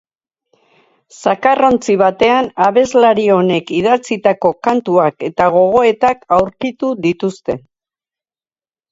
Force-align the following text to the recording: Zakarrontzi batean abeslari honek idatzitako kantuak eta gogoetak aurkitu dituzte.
Zakarrontzi 1.15 1.95
batean 2.01 2.47
abeslari 2.67 3.25
honek 3.33 3.69
idatzitako 3.79 4.51
kantuak 4.69 5.27
eta 5.27 5.49
gogoetak 5.57 6.25
aurkitu 6.39 6.89
dituzte. 7.05 7.57